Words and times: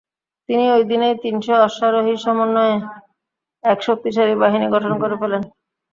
তিনি 0.49 0.63
ঐ 0.71 0.77
দিনেই 0.89 1.15
তিনশ 1.23 1.47
অশ্বারোহী 1.65 2.15
সমন্বয়ে 2.23 2.75
এক 3.63 3.79
শক্তিশালী 3.87 4.35
বাহিনী 4.43 4.65
গঠন 4.75 4.93
করে 5.01 5.15
ফেলেন। 5.21 5.41